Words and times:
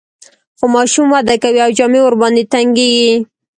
خو 0.57 0.65
ماشوم 0.75 1.07
وده 1.15 1.35
کوي 1.43 1.59
او 1.65 1.71
جامې 1.77 1.99
ورباندې 2.03 2.43
تنګیږي. 2.53 3.11